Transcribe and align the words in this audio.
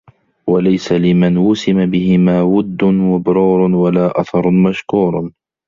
وَلَيْسَ 0.47 0.91
لِمَنْ 0.91 1.37
وُسِمَ 1.37 1.85
بِهِمَا 1.91 2.41
وُدٌّ 2.41 2.83
مَبْرُورٌ 2.83 3.59
وَلَا 3.71 4.19
أَثَرٌ 4.21 4.49
مَشْكُورٌ 4.51 5.31